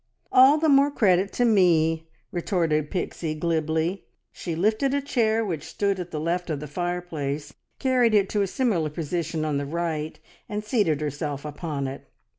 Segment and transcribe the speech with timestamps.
[0.31, 4.05] "All the more credit to me!" retorted Pixie glibly.
[4.31, 8.41] She lifted a chair which stood at the left of the fireplace, carried it to
[8.41, 10.19] a similar position on the right,
[10.49, 12.09] and seated herself upon it.